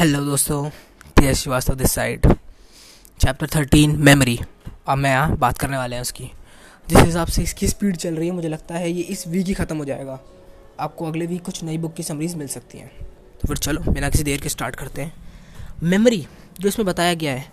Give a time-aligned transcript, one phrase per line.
[0.00, 0.68] Hello दोस्तों
[1.16, 2.26] Tej Srivastava this side
[3.20, 4.38] chapter thirteen memory
[4.88, 6.24] अब मैं यहाँ बात करने वाले हैं उसकी।
[6.88, 9.54] जिस हिसाब से इसकी स्पीड चल रही है, मुझे लगता है ये इस वीक ही
[9.54, 10.18] ख़त्म हो जाएगा।
[10.80, 12.88] आपको अगले वीक कुछ नई बुक की समरीज मिल सकती हैं।
[13.42, 15.12] तो फिर चलो, बिना किसी देर के स्टार्ट करते हैं।
[15.82, 16.26] मेमोरी
[16.60, 17.44] जो इसमें बताया गया है,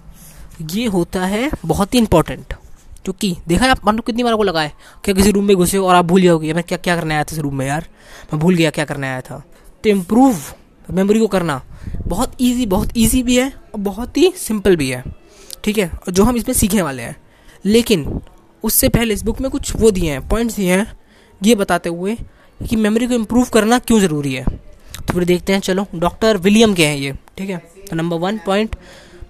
[0.72, 2.54] ये होता है बहुत ही इंपॉर्टेंट
[3.04, 4.72] क्योंकि देखा है आप मान कितनी बार को लगाए
[5.04, 7.24] क्या किसी रूम में घुसे हो और आप भूल जाओगे मैं क्या क्या करने आया
[7.24, 7.88] था इस रूम में यार?
[8.34, 9.42] मैं भूल गया क्या करने आया था?
[9.84, 10.40] तो इम्प्रूव
[10.92, 11.62] मेमोरी को करना।
[12.08, 15.04] बहुत इजी बहुत इजी भी है और बहुत ही सिंपल भी है।
[15.64, 15.88] ठीक है?
[15.88, 17.16] और जो हम इसमें सीखने वाले हैं।
[17.66, 18.20] लेकिन
[18.64, 20.92] उससे पहले इस बुक में कुछ वो दिए हैं पॉइंट्स दिए हैं,
[21.44, 22.16] ये बताते हुए
[22.60, 26.74] कि मेमोरी को इम्प्रूव करना क्यों ज़रूरी है। तो फिर देखते हैं, चलो डॉक्टर विलियम
[26.74, 27.58] के हैं ये। ठीक है?
[27.90, 28.76] तो number one point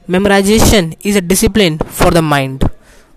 [0.09, 2.63] memorization is a discipline for the mind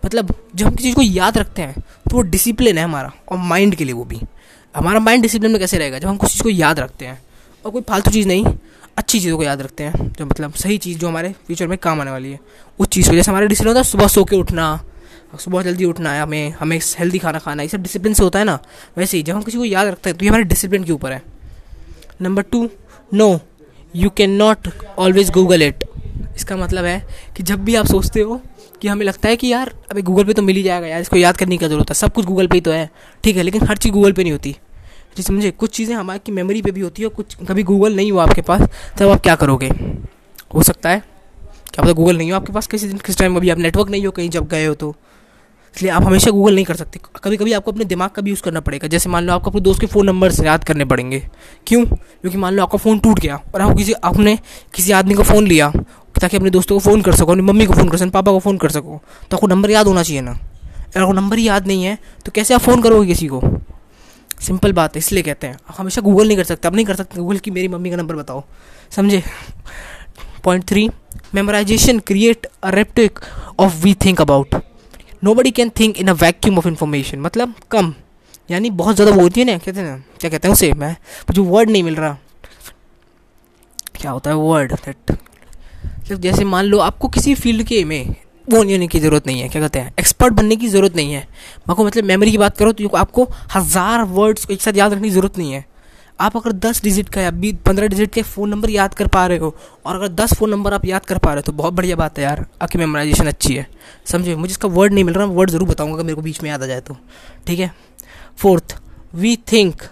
[0.05, 3.39] मतलब जब हम किसी चीज़ को याद रखते हैं तो वो डिसिप्लिन है हमारा, और
[3.39, 4.21] माइंड के लिए वो भी।
[4.77, 5.99] हमारा माइंड डिसिप्लिन में कैसे रहेगा?
[5.99, 7.23] जब हम कुछ चीज़ को याद रखते हैं।
[7.65, 8.45] और कोई फालतू चीज़ नहीं,
[8.99, 12.01] अच्छी चीज़ों को याद रखते हैं, जो मतलब सही चीज़ जो हमारे फ्यूचर में काम
[12.01, 12.39] आने वाली है।
[12.79, 14.85] उस चीज़ को, जैसे हमारा डिसिप्लिन होता है, सुबह सो के उठना,
[15.41, 18.45] सुबह जल्दी उठना है, हमें हमें हेल्दी खाना खाना ये सब डिसिप्लिन से होता है
[18.45, 18.59] ना,
[18.97, 21.13] वैसे ही, जब हम किसी को याद रखते हैं तो ये हमारे डिसिप्लिन के ऊपर
[21.13, 21.23] है।
[22.23, 22.69] Number two
[23.15, 23.39] no
[23.95, 25.85] you can not always Google it
[26.37, 27.03] इसका मतलब है
[27.37, 28.41] कि जब भी आप सोचते हो
[28.81, 31.17] कि हमें लगता है कि यार, अभी गूगल पे तो मिल ही जाएगा यार, इसको
[31.17, 31.95] याद करने की ज़रूरत है?
[31.95, 32.89] सब कुछ गूगल पे ही तो है।
[33.25, 34.57] ठीक है, लेकिन हर चीज़ गूगल पे नहीं होती।
[35.17, 38.13] जी समझे, कुछ चीज़ें हमारे की मेमोरी पे भी होती है कुछ, कभी गूगल नहीं
[38.13, 39.69] हुआ आपके पास, तब आप क्या करोगे?
[40.55, 41.03] हो सकता है
[41.67, 44.05] क्या पता गूगल नहीं हो आपके पास किसी दिन, किस टाइम अभी आप नेटवर्क नहीं
[44.07, 44.95] हो कहीं जब गए हो तो।
[45.75, 48.43] इसलिए आप हमेशा गूगल नहीं कर सकते। कभी कभी आपको अपने दिमाग का भी यूज़
[48.43, 51.23] करना पड़ेगा। जैसे मान लो आपको अपने दोस्त के फ़ोन नंबर से याद करने पड़ेंगे।
[51.67, 51.85] क्यों?
[51.85, 54.39] क्योंकि मान लो आपका फ़ोन टूट गया और आप किसी, आपने
[54.75, 55.71] किसी आदमी का फ़ोन लिया
[56.21, 58.39] ताकि अपने दोस्तों को फ़ोन कर सको, अपनी मम्मी को फ़ोन कर सको पापा को
[58.39, 61.85] फ़ोन कर सको तो आपको नंबर याद होना चाहिए ना। अगर आपको नंबर याद नहीं
[61.85, 63.41] है तो कैसे आप फ़ोन करोगे किसी को?
[64.41, 66.95] सिंपल बात है, इसलिए कहते हैं। आप हमेशा गूगल नहीं कर सकते, अब नहीं कर
[66.97, 68.43] सकते। गूगल की मेरी मम्मी का नंबर बताओ।
[68.91, 69.23] समझे?
[70.45, 70.89] Point three
[71.35, 73.19] memorization create a रेप्टिक
[73.61, 74.55] of we think about
[75.35, 77.93] nobody can think in a vacuum of information मतलब कम,
[78.51, 80.73] यानी बहुत ज़्यादा वो होती है ना, कहते हैं ना, क्या कहते हैं उसे?
[80.73, 80.93] मैं,
[81.29, 82.17] मुझे वर्ड नहीं मिल रहा।
[83.95, 85.19] क्या होता है वर्ड दैट
[86.13, 88.15] जैसे मान लो आपको किसी फ़ील्ड के में
[88.51, 89.93] वो होने की ज़रूरत नहीं है, क्या कहते हैं?
[89.99, 91.27] एक्सपर्ट बनने की ज़रूरत नहीं है।
[91.71, 95.09] आपको मतलब मेमोरी की बात करो तो आपको हज़ार वर्ड्स को एक साथ याद रखने
[95.09, 95.65] की ज़रूरत नहीं है।
[96.19, 99.27] आप अगर दस डिजिट का या बीस, पंद्रह डिजिट के फ़ोन नंबर याद कर पा
[99.27, 99.55] रहे हो
[99.87, 102.19] और अगर दस फ़ोन नंबर आप याद कर पा रहे हो तो बहुत बढ़िया बात
[102.19, 103.67] है यार। आपकी मेमोराइजेशन अच्छी है।
[104.07, 104.35] समझे?
[104.37, 106.63] मुझे इसका वर्ड नहीं मिल रहा वर्ड ज़रूर बताऊँगा अगर मेरे को बीच में याद
[106.63, 106.97] आ जाए तो।
[107.47, 107.73] ठीक है?
[108.39, 108.77] Fourth
[109.15, 109.83] we think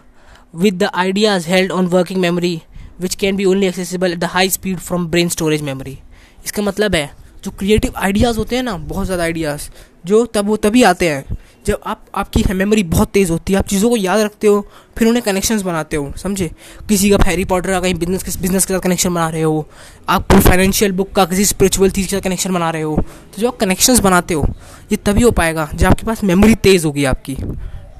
[0.56, 2.60] with the ideas held on working memory
[3.00, 5.98] which can be only accessible at the high speed from brain storage memory
[6.44, 7.10] इसका मतलब है
[7.44, 9.68] जो क्रिएटिव आइडियाज़ होते हैं ना, बहुत ज़्यादा आइडियाज़
[10.06, 13.66] जो तब वो तभी आते हैं, जब आप, आपकी मेमोरी बहुत तेज़ होती है, आप
[13.66, 14.60] चीज़ों को याद रखते हो,
[14.98, 16.50] फिर उन्हें कनेक्शंस बनाते हो, समझे?
[16.88, 19.66] किसी का हैरी पॉटर का कहीं बिज़नेस बिज़नेस के साथ कनेक्शन बना रहे हो,
[20.08, 23.40] आप कोई फाइनेंशियल बुक का किसी स्पिरिचुअल चीज़ के साथ कनेक्शन बना रहे हो तो
[23.42, 24.46] जो आप कनेक्शंस बनाते हो,
[24.92, 27.36] ये तभी हो पाएगा जब आपके पास मेमोरी तेज़ होगी आपकी,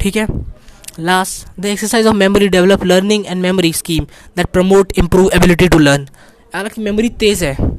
[0.01, 0.27] ठीक है?
[1.01, 4.05] Last the exercise of memory develop learning and memory scheme
[4.37, 6.09] that promote improve ability to learn
[6.55, 7.78] हालाँकि मेमोरी तेज़ है।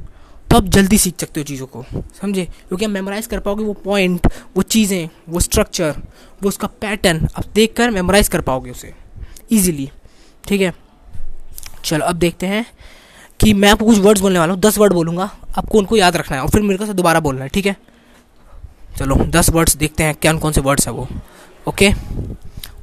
[0.52, 1.84] तो आप जल्दी सीख सकते हो चीज़ों को,
[2.22, 2.46] समझे?
[2.46, 5.96] क्योंकि आप मेमोराइज कर पाओगे वो पॉइंट वो चीज़ें, वो स्ट्रक्चर
[6.44, 8.94] वो उसका पैटर्न आप देख कर मेमोराइज कर पाओगे उसे
[9.52, 9.90] ईजिली
[10.48, 10.74] ठीक है?
[11.84, 12.66] चलो, अब देखते हैं
[13.40, 16.38] कि मैं आपको कुछ वर्ड्स बोलने वाला हूँ, दस वर्ड बोलूँगा, आपको उनको याद रखना
[16.38, 17.76] है, और फिर मेरे को दोबारा बोलना है, ठीक है?
[18.98, 21.08] चलो, दस वर्ड्स देखते हैं, क्या कौन से वर्ड्स हैं वो,
[21.68, 21.94] ओके?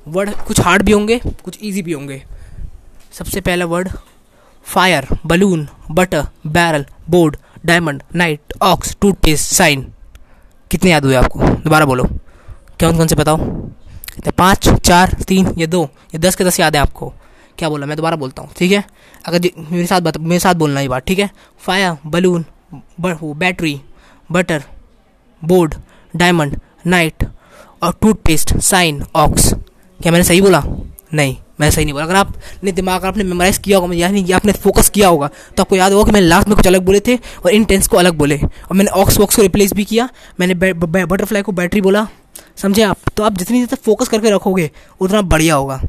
[0.08, 2.22] वर्ड कुछ हार्ड भी होंगे, कुछ ईजी भी होंगे।
[3.12, 3.88] सबसे पहला word
[4.64, 9.86] fire balloon butter barrel board diamond knight ox toothpaste sign
[10.70, 11.40] कितने याद हुए आपको?
[11.40, 12.04] दोबारा बोलो।
[12.80, 13.36] कौन कौन से बताओ?
[14.38, 15.82] पाँच, चार, तीन, या दो,
[16.14, 17.12] या दस के दस याद है आपको।
[17.58, 17.86] क्या बोला?
[17.86, 18.84] मैं दोबारा बोलता हूँ, ठीक है?
[19.26, 21.30] अगर मेरे साथ बता, मेरे साथ बोलना ये बात, ठीक है?
[21.58, 22.44] Fire balloon
[23.00, 23.80] battery
[24.32, 24.62] butter
[25.42, 25.74] board
[26.16, 27.24] diamond knight
[27.82, 29.52] और टूथपेस्ट साइन ऑक्स
[30.00, 30.62] क्या मैंने सही बोला?
[31.14, 34.52] नहीं। मैं सही नहीं बोला। अगर आपने दिमाग आपने मेमोराइज किया होगा, यानी कि आपने
[34.54, 37.16] फोकस किया होगा तो आपको याद होगा कि मैंने लास्ट में कुछ अलग बोले थे
[37.16, 40.08] और इन टेंस को अलग बोले। और मैंने ऑक्स वॉक्स को रिप्लेस भी किया।
[40.40, 42.06] मैंने बटरफ्लाई को बैटरी बोला।
[42.56, 42.96] समझे आप?
[43.16, 44.70] तो आप जितनी ज़्यादा फोकस करके रखोगे,
[45.00, 45.80] उतना बढ़िया होगा।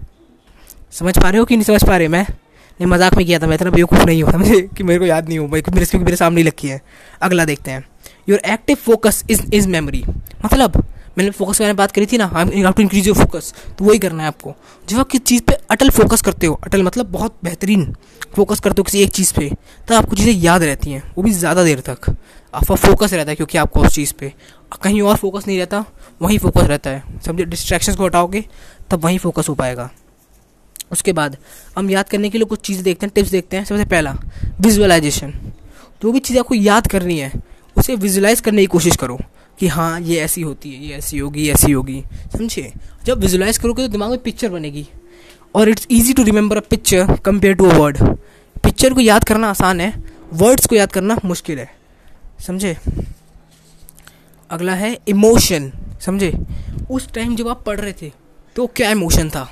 [0.94, 2.24] समझ पा रहे हो कि नहीं समझ पा रहे मैं?
[2.24, 4.62] नहीं, मज़ाक में किया था मैं, इतना बेवकूफ़ नहीं हूँ। समझे?
[4.68, 6.82] कि मेरे को याद नहीं हो मेरे क्योंकि मेरे सामने ही रखी है।
[7.22, 7.84] अगला देखते हैं।
[8.30, 10.04] Your active focus is is memory
[10.46, 10.84] मतलब
[11.18, 14.24] मैंने फोकस करने बात करी थी ना how to increase your focus तो वही करना
[14.24, 14.54] है आपको।
[14.88, 17.94] जब आप किस चीज़ पे अटल फोकस करते हो, अटल मतलब बहुत बेहतरीन
[18.36, 19.50] फोकस करते हो किसी एक चीज़ पे,
[19.88, 22.10] तब आपको चीज़ें याद रहती हैं, वो भी ज़्यादा देर तक।
[22.54, 24.34] आपका फोकस रहता है क्योंकि आपको उस चीज़ पे।
[24.82, 25.84] कहीं और फोकस नहीं रहता,
[26.22, 27.46] वहीं फोकस रहता है। समझे?
[27.46, 28.44] डिस्ट्रैक्शन को हटाओगे,
[28.92, 29.90] तब वहीं फोकस हो पाएगा।
[30.92, 31.38] उसके बाद
[31.78, 34.16] हम याद करने के लिए कुछ चीज़ें देखते हैं टिप्स देखते हैं। सबसे पहला
[34.62, 35.34] विजुअलाइजेशन
[36.02, 37.32] जो भी चीज़ आपको याद करनी है,
[37.76, 39.20] उसे विजुलाइज करने की कोशिश करो।
[39.60, 42.72] कि हाँ ये ऐसी होती है, ये ऐसी होगी ऐसी होगी। समझे?
[43.06, 44.88] जब विजुलाइज करोगे तो दिमाग में पिक्चर बनेगी।
[45.56, 47.98] और it's easy to remember a picture compare to a word
[48.64, 49.94] picture को याद करना आसान है
[50.34, 51.70] वर्ड्स को याद करना मुश्किल है।
[52.46, 52.76] समझे?
[54.50, 55.72] अगला है इमोशन
[56.02, 56.32] समझे?
[56.90, 58.12] उस टाइम जब आप पढ़ रहे थे
[58.56, 59.48] तो क्या इमोशन था?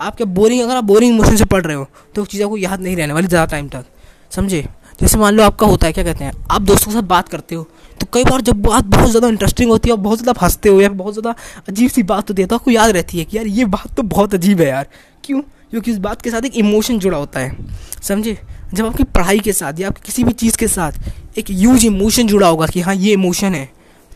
[0.00, 2.80] आप क्या बोरिंग अगर आप बोरिंग इमोशन से पढ़ रहे हो तो चीज़ों को याद
[2.80, 3.84] नहीं रहने वाली ज़्यादा टाइम तक।
[4.32, 4.66] समझे?
[5.00, 6.32] जैसे मान लो आपका होता है, क्या कहते हैं?
[6.50, 7.66] आप दोस्तों के साथ बात करते हो
[8.00, 10.88] तो कई बार जब बात बहुत ज़्यादा इंटरेस्टिंग होती है और बहुत ज़्यादा हँसते हुए,
[10.90, 11.34] बहुत ज़्यादा
[11.68, 14.02] अजीब सी बात होती है तो आपको याद रहती है कि यार ये बात तो
[14.04, 14.86] बहुत अजीब है यार।
[15.24, 15.40] क्यों?
[15.70, 17.56] क्योंकि इस बात के साथ एक इमोशन जुड़ा होता है।
[18.02, 18.36] समझे?
[18.74, 22.26] जब आपकी पढ़ाई के साथ या आपकी किसी भी चीज़ के साथ एक यूज़ इमोशन
[22.26, 23.68] जुड़ा होगा कि हाँ ये इमोशन है,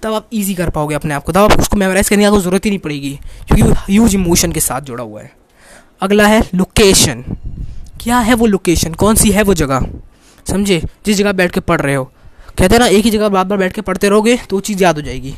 [0.02, 2.64] तब आप इजी कर पाओगे अपने आप को। तब आप उसको मेमोराइज करने की ज़रूरत
[2.64, 3.18] ही नहीं पड़ेगी,
[3.48, 5.30] क्योंकि वो ह्यूज इमोशन के साथ जुड़ा हुआ है।
[6.02, 7.24] अगला है लोकेशन
[8.02, 9.86] क्या है वो लोकेशन कौन सी है वो जगह?
[10.46, 10.82] समझे?
[11.06, 12.10] जिस जगह बैठ के पढ़ रहे हो।
[12.58, 14.82] कहते हैं ना, एक ही जगह बार बार बैठ के पढ़ते रहोगे तो वो चीज़
[14.82, 15.34] याद हो जाएगी।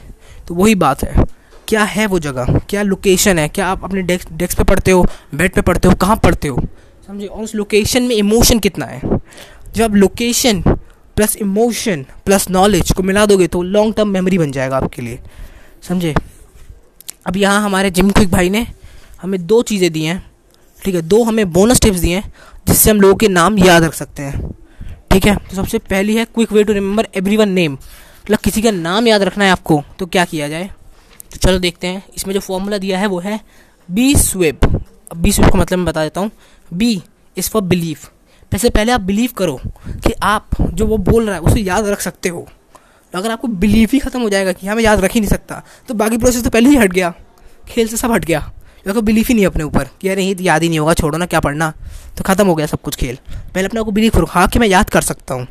[0.48, 1.24] तो वही बात है।
[1.68, 2.58] क्या है वो जगह?
[2.70, 3.48] क्या लोकेशन है?
[3.48, 5.06] क्या आप अपने डेस्क डेस्क पे पढ़ते हो?
[5.34, 5.94] बेड पे पढ़ते हो?
[5.94, 6.62] कहाँ पढ़ते हो?
[7.08, 7.26] समझे?
[7.26, 9.20] और उस लोकेशन में इमोशन कितना है?
[9.74, 10.60] जब location
[11.16, 15.18] plus emotion plus knowledge को मिला दोगे तो लॉन्ग टर्म मेमोरी बन जाएगा आपके लिए।
[15.88, 16.14] समझे?
[17.26, 18.66] अब यहाँ हमारे जिम क्विक भाई ने
[19.22, 20.24] हमें दो चीज़ें दी हैं।
[20.78, 21.02] ठीक है?
[21.02, 22.32] दो हमें बोनस टिप्स दिए हैं
[22.66, 24.50] जिससे हम लोगों के नाम याद रख सकते हैं।
[25.14, 25.34] ठीक है?
[25.38, 29.06] तो सबसे पहली है quick way to remember every one name मतलब किसी का नाम
[29.06, 30.64] याद रखना है आपको तो क्या किया जाए?
[31.32, 33.38] तो चलो देखते हैं। इसमें जो फॉर्मूला दिया है वो है
[33.88, 34.64] बी स्वेप
[35.16, 36.30] बी स्वेप का मतलब मैं बता देता हूँ।
[36.70, 36.90] बी
[37.36, 37.98] इज़ फॉर बिलीव
[38.52, 42.00] वैसे पहले आप बिलीव करो कि आप जो वो बोल रहा है, उसे याद रख
[42.00, 42.46] सकते हो।
[43.12, 45.30] तो अगर आपको बिलीव ही खत्म हो जाएगा कि हाँ मैं याद रख ही नहीं
[45.30, 47.14] सकता तो बाकी प्रोसेस तो पहले ही हट गया।
[47.68, 48.50] खेल से सब हट गया।
[48.90, 51.26] आपको बिलीफ ही नहीं अपने ऊपर कि यार नहीं याद ही नहीं होगा, छोड़ो ना,
[51.26, 51.72] क्या पढ़ना?
[52.18, 53.18] तो ख़त्म हो गया सब कुछ खेल।
[53.54, 55.46] पहले अपने आपको बिलीफ करो हाँ कि मैं याद कर सकता हूँ।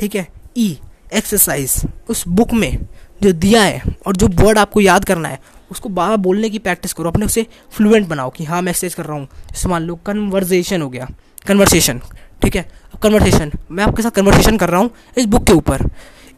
[0.00, 0.26] ठीक है?
[0.56, 0.78] ई
[1.14, 2.78] एक्सरसाइज उस बुक में
[3.22, 5.38] जो दिया है और जो वर्ड आपको याद करना है,
[5.70, 8.94] उसको बार बार बोलने की प्रैक्टिस करो, अपने उसे फ्लुएंट बनाओ कि हाँ मैं एक्सरसाइज
[8.94, 11.08] कर रहा हूँ। जैसे मान लो कन्वर्जेशन हो गया।
[11.46, 12.00] कन्वर्सेशन
[12.42, 12.62] ठीक है?
[12.94, 15.88] अब कन्वर्सेशन मैं आपके साथ कन्वर्सेशन कर रहा हूँ इस बुक के ऊपर।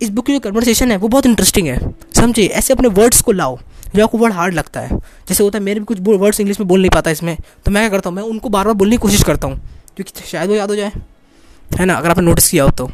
[0.03, 1.79] इस बुक की जो कन्वर्सेशन है, वो बहुत इंटरेस्टिंग है।
[2.17, 3.59] समझिए, ऐसे अपने वर्ड्स को लाओ।
[3.97, 4.99] जो आपको वर्ड हार्ड लगता है।
[5.29, 7.83] जैसे होता है, मेरे भी कुछ वर्ड्स इंग्लिश में बोल नहीं पाता इसमें। तो मैं
[7.83, 9.61] क्या करता हूँ, मैं उनको बार बार बोलने की कोशिश करता हूँ,
[9.97, 10.93] क्योंकि शायद वो याद हो जाए।
[11.71, 11.95] है ना?
[11.95, 12.91] अगर आपने नोटिस किया हो तो।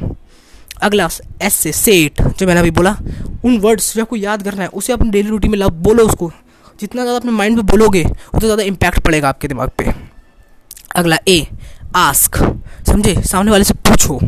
[0.83, 1.09] अगला
[1.41, 2.95] एस से सेट जो मैंने अभी बोला,
[3.45, 6.31] उन वर्ड्स जो आपको याद करना है, उसे अपने डेली रूटीन में लाओ, बोलो उसको।
[6.79, 9.93] जितना ज़्यादा अपने माइंड में बोलोगे, उतना ज़्यादा इम्पैक्ट पड़ेगा आपके दिमाग पे।
[10.95, 11.45] अगला ए
[11.95, 12.37] आस्क
[12.87, 13.15] समझे?
[13.23, 14.19] सामने वाले से पूछो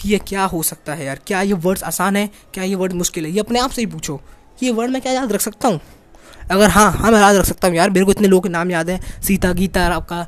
[0.00, 1.18] कि ये क्या हो सकता है यार?
[1.26, 2.28] क्या ये वर्ड्स आसान है?
[2.54, 3.30] क्या ये वर्ड मुश्किल है?
[3.30, 4.20] ये अपने आप से ही पूछो।
[4.62, 5.80] ये वर्ड मैं क्या याद रख सकता हूँ?
[6.50, 8.70] अगर हाँ हाँ मैं याद रख सकता हूँ यार, मेरे को इतने लोगों के नाम
[8.70, 10.26] याद हैं। सीता गीता, आपका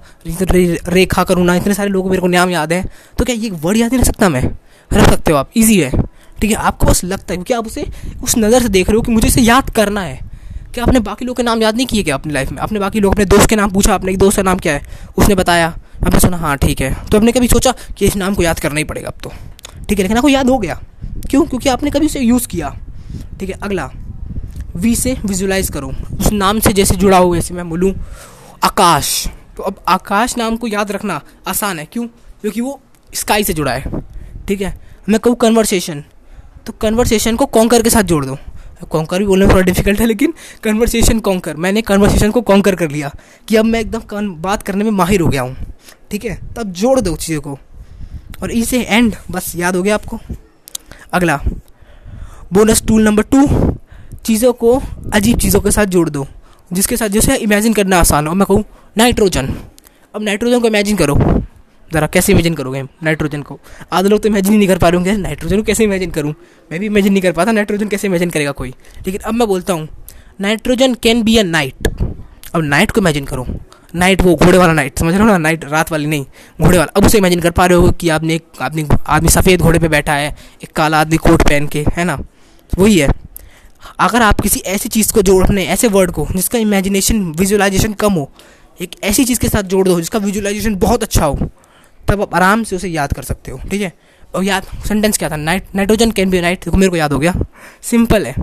[0.88, 2.84] रेखा करुणा, इतने सारे लोगों मेरे को नाम याद है।
[3.18, 4.42] तो क्या ये वर्ड याद नहीं रख सकता मैं?
[4.92, 5.90] रख सकते हो आप ईजी है।
[6.40, 7.86] ठीक है, आपको बस लगता है, क्योंकि आप उसे,
[8.22, 10.20] उस नज़र से देख रहे हो कि मुझे इसे याद करना है।
[10.74, 12.58] क्या आपने बाकी लोगों के नाम याद नहीं किए क्या अपनी लाइफ में?
[12.58, 14.82] अपने बाकी लोग अपने दोस्त के नाम पूछा, अपने दोस्त का नाम क्या है?
[15.16, 15.68] उसने बताया।
[16.06, 18.78] आपने सुना हाँ ठीक है। तो आपने कभी सोचा कि इस नाम को याद करना
[18.78, 19.32] ही पड़ेगा अब तो?
[19.88, 20.80] ठीक है, लेकिन आपको याद हो गया।
[21.30, 21.44] क्यों?
[21.46, 22.76] क्योंकि आपने कभी उसे यूज़ किया।
[23.40, 23.90] ठीक है, अगला।
[24.76, 27.92] वी से विजुलाइज करो। उस नाम से जैसे जुड़ा हो जैसे मैं बोलूँ,
[28.64, 29.26] आकाश।
[29.56, 32.06] तो अब आकाश नाम को याद रखना आसान है। क्यों?
[32.40, 32.80] क्योंकि वो
[33.14, 34.00] स्काई से जुड़ा है।
[34.48, 34.74] ठीक है?
[35.08, 36.04] मैं कहूँ कन्वर्सेशन
[36.66, 38.36] तो कन्वर्सेशन को कॉन्कर के साथ जोड़ दो।
[38.90, 43.10] कॉन्कर भी बोलना थोड़ा डिफ़िकल्ट है, लेकिन कन्वर्सेशन कॉन्कर मैंने कन्वर्सेशन को कॉन्कर कर लिया
[43.48, 45.56] कि अब मैं एकदम बात करने में माहिर हो गया हूँ।
[46.10, 46.38] ठीक है?
[46.56, 47.58] तब जोड़ दो चीज़ों को।
[48.42, 50.18] और इसे एंड बस याद हो गया आपको।
[51.12, 51.40] अगला।
[52.52, 53.46] बोनस टूल नंबर टू
[54.24, 54.80] चीज़ों को,
[55.12, 56.26] अजीब चीज़ों के साथ जोड़ दो,
[56.70, 58.64] जिसके साथ जैसे इमेजिन करना आसान हो। मैं कहूँ
[58.96, 59.54] नाइट्रोजन
[60.14, 61.16] अब नाइट्रोजन को इमेजिन करो।
[61.90, 63.58] ज़रा कैसे इमेजिन करोगे नाइट्रोजन को?
[63.92, 66.34] आधे लोग तो इमेजिन ही नहीं कर पा रहे होंगे। नाइट्रोजन को कैसे इमेजिन करूँ?
[66.70, 68.68] मैं भी इमेजिन नहीं कर पाता नाइट्रोजन कैसे इमेजिन करेगा कोई।
[69.06, 69.88] लेकिन अब मैं बोलता हूँ
[70.40, 71.88] nitrogen can be a knight
[72.54, 73.46] अब नाइट को इमेजिन करो।
[73.94, 75.38] नाइट वो घोड़े वाला नाइट समझ रहे हो ना?
[75.38, 76.24] नाइट रात वाली नहीं,
[76.60, 79.60] घोड़े वाला। अब उसे इमेजिन कर पा रहे हो कि आपने एक आदमी आदमी सफ़ेद
[79.60, 82.18] घोड़े पे बैठा है, एक काला आदमी कोट पहन के, है ना?
[82.72, 83.08] वही है।
[83.98, 88.12] अगर आप किसी ऐसी चीज़ को जोड़ अपने ऐसे वर्ड को, जिसका इमेजिनेशन विजुअलाइजेशन कम
[88.12, 88.30] हो,
[88.80, 91.38] एक ऐसी चीज़ के साथ जोड़ दो, जिसका विजुअलाइजेशन बहुत अच्छा हो,
[92.08, 93.92] तब आप आराम से उसे याद कर सकते हो, ठीक है?
[94.34, 95.36] और याद सेंटेंस क्या था?
[95.36, 97.34] Knight nitrogen can be knight देखो मेरे को याद हो गया।
[97.82, 98.34] सिंपल है।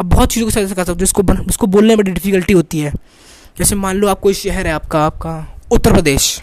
[0.00, 2.80] अब बहुत चीज़ों के साथ कर सकते हो, जिसको जिसको बोलने में बड़ी डिफिकल्टी होती
[2.80, 2.92] है।
[3.58, 6.42] जैसे मान लो आप कोई शहर है आपका आपका उत्तर प्रदेश,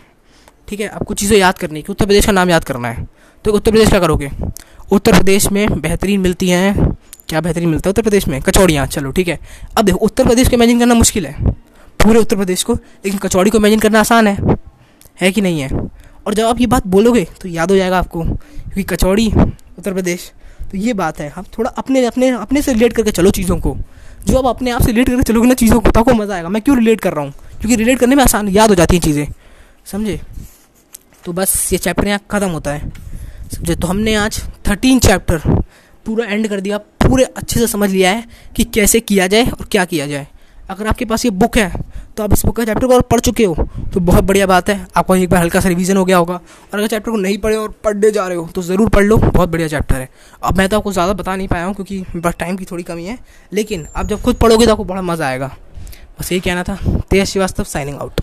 [0.67, 0.87] ठीक है?
[0.87, 3.07] आपको चीज़ें याद करनी कि उत्तर प्रदेश का नाम याद करना है।
[3.45, 4.31] तो उत्तर प्रदेश क्या करोगे?
[4.91, 6.97] उत्तर प्रदेश में बेहतरीन मिलती हैं
[7.29, 8.41] क्या बेहतरीन मिलता है उत्तर प्रदेश में?
[8.41, 9.39] कचौड़ियाँ। चलो, ठीक है।
[9.77, 11.53] अब देखो, उत्तर प्रदेश को इमेजिन करना मुश्किल है।
[11.99, 14.55] पूरे उत्तर प्रदेश को, लेकिन कचौड़ी को इमेजिन करना आसान है।
[15.21, 15.69] है कि नहीं है?
[16.27, 19.27] और जब आप ये बात बोलोगे तो याद हो जाएगा आपको, क्योंकि कचौड़ी,
[19.77, 20.31] उत्तर प्रदेश
[20.71, 23.75] तो ये बात है। आप थोड़ा अपने अपने अपने से रिलेट करके चलो चीज़ों को।
[24.27, 26.61] जो आप अपने आप से रिलेट करके चलोगे ना, चीज़ों को तो मज़ा आएगा। मैं
[26.61, 27.31] क्यों रिलेट कर रहा हूँ?
[27.31, 29.27] क्योंकि रिलेट करने में आसान, याद हो जाती हैं चीज़ें।
[29.85, 30.19] समझे?
[31.25, 32.89] तो बस ये चैप्टर यहाँ ख़त्म होता है।
[33.49, 33.75] समझे?
[33.75, 35.41] तो हमने आज थर्टीन चैप्टर
[36.05, 38.23] पूरा एंड कर दिया, पूरे अच्छे से समझ लिया है
[38.55, 40.27] कि कैसे किया जाए और क्या किया जाए।
[40.69, 41.71] अगर आपके पास ये बुक है
[42.17, 44.87] तो आप इस बुक का चैप्टर को पढ़ चुके हो तो बहुत बढ़िया बात है।
[44.97, 47.55] आपका एक बार हल्का सा रिवीजन हो गया होगा। और अगर चैप्टर को नहीं पढ़े
[47.55, 50.09] और पढ़ने जा रहे हो तो ज़रूर पढ़ लो, बहुत बढ़िया चैप्टर है।
[50.43, 53.05] अब मैं तो आपको ज़्यादा बता नहीं पाया हूँ, क्योंकि बस टाइम की थोड़ी कमी
[53.05, 53.17] है।
[53.51, 55.55] लेकिन आप जब खुद पढ़ोगे तो आपको बड़ा मज़ा आएगा।
[56.19, 58.21] बस यही कहना था। तेज श्रीवास्तव साइनिंग आउट